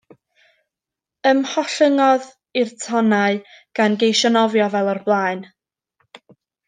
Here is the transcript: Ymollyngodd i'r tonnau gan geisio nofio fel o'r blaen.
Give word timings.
Ymollyngodd 1.31 2.25
i'r 2.61 2.71
tonnau 2.85 3.37
gan 3.81 3.99
geisio 4.05 4.33
nofio 4.39 4.71
fel 4.77 4.91
o'r 4.95 5.03
blaen. 5.11 5.45